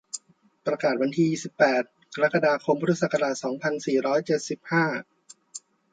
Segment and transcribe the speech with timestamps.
[0.65, 4.85] ประกาศมาณวันที่ ยี่สิบแปด กรกฎาคม พุทธศักราช สองพันสี่ร้อยเจ็ดสิบห้า